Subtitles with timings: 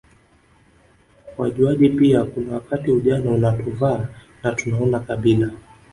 [1.37, 4.07] wajuaji pia kuna wakati ujana unatuvaa
[4.43, 5.51] na tunaona kabila